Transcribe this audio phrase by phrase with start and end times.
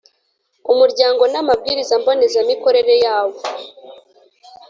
[0.71, 3.37] umuryango n amabwiriza mbonezamikorere yawo